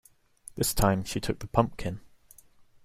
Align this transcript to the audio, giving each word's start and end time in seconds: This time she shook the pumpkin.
This 0.55 0.73
time 0.73 1.03
she 1.03 1.21
shook 1.23 1.37
the 1.37 1.45
pumpkin. 1.47 2.01